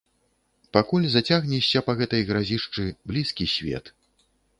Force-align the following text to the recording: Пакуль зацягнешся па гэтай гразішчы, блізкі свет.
Пакуль 0.77 1.03
зацягнешся 1.15 1.83
па 1.89 1.95
гэтай 1.99 2.21
гразішчы, 2.29 2.87
блізкі 3.13 3.45
свет. 3.55 3.85